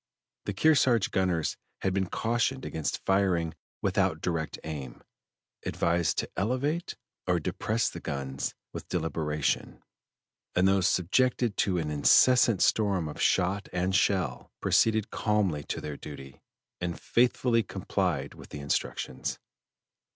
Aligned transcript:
The 0.45 0.53
Kearsarge 0.55 1.11
gunners 1.11 1.57
had 1.83 1.93
been 1.93 2.09
cautioned 2.09 2.65
against 2.65 3.05
firing 3.05 3.53
without 3.83 4.19
direct 4.19 4.57
aim, 4.63 5.03
advised 5.63 6.17
to 6.17 6.29
elevate 6.35 6.95
or 7.27 7.39
depress 7.39 7.87
the 7.87 7.99
guns 7.99 8.55
with 8.73 8.87
deliberation, 8.89 9.83
and 10.55 10.67
though 10.67 10.81
subjected 10.81 11.55
to 11.57 11.77
an 11.77 11.91
incessant 11.91 12.63
storm 12.63 13.07
of 13.07 13.21
shot 13.21 13.69
and 13.71 13.95
shell, 13.95 14.51
proceeded 14.59 15.11
calmly 15.11 15.63
to 15.65 15.79
their 15.79 15.97
duty, 15.97 16.41
and 16.79 16.99
faithfully 16.99 17.61
complied 17.61 18.33
with 18.33 18.49
the 18.49 18.59
instructions. 18.59 19.37